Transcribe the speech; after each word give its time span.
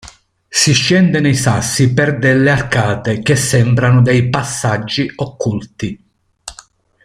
Si 0.47 0.73
scende 0.73 1.19
nei 1.19 1.35
Sassi 1.35 1.93
per 1.93 2.17
delle 2.17 2.49
arcate, 2.49 3.21
che 3.21 3.35
sembrano 3.35 4.01
dei 4.01 4.31
passaggi 4.31 5.07
occulti. 5.17 6.03